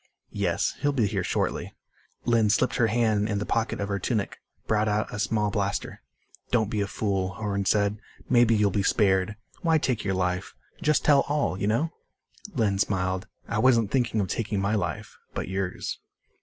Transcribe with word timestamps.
"Yes. 0.33 0.73
He'll 0.79 0.93
be 0.93 1.05
here 1.05 1.23
shortly." 1.23 1.75
Lynn 2.25 2.49
slipped 2.49 2.77
her 2.77 2.87
hand 2.87 3.29
in 3.29 3.37
the 3.37 3.45
pocket 3.45 3.79
of 3.79 3.87
her 3.87 3.99
tunic, 3.99 4.39
brought 4.65 4.87
out 4.87 5.13
a 5.13 5.19
small 5.19 5.51
blaster. 5.51 6.01
"Don't 6.49 6.71
be 6.71 6.81
a 6.81 6.87
fool," 6.87 7.35
Horn 7.35 7.65
said. 7.65 7.99
"Maybe 8.27 8.55
you'll 8.55 8.71
be 8.71 8.81
spared. 8.81 9.35
Why 9.61 9.77
take 9.77 10.03
your 10.03 10.15
life? 10.15 10.55
Just 10.81 11.05
tell 11.05 11.19
all 11.29 11.55
you 11.55 11.67
know?" 11.67 11.91
Lynn 12.55 12.79
smiled. 12.79 13.27
"I 13.47 13.59
wasn't 13.59 13.91
thinking 13.91 14.19
of 14.19 14.27
taking 14.27 14.59
my 14.59 14.73
life. 14.73 15.19
But 15.35 15.49
yours." 15.49 15.99